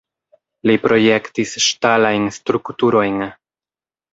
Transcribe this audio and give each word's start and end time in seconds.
Li 0.69 0.77
projektis 0.85 1.53
ŝtalajn 1.65 2.27
strukturojn. 2.39 3.25